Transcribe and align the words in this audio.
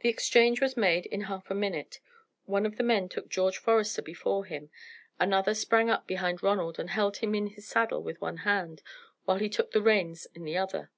The 0.00 0.08
exchange 0.08 0.62
was 0.62 0.74
made 0.74 1.04
in 1.04 1.24
half 1.24 1.50
a 1.50 1.54
minute; 1.54 2.00
one 2.46 2.64
of 2.64 2.78
the 2.78 2.82
men 2.82 3.10
took 3.10 3.28
George 3.28 3.58
Forester 3.58 4.00
before 4.00 4.46
him, 4.46 4.70
another 5.20 5.52
sprang 5.54 5.90
up 5.90 6.06
behind 6.06 6.42
Ronald 6.42 6.78
and 6.78 6.88
held 6.88 7.18
him 7.18 7.34
in 7.34 7.48
his 7.48 7.68
saddle 7.68 8.02
with 8.02 8.22
one 8.22 8.38
hand, 8.48 8.80
while 9.26 9.36
he 9.40 9.50
took 9.50 9.72
the 9.72 9.82
reins 9.82 10.26
in 10.34 10.44
the 10.44 10.56
other. 10.56 10.90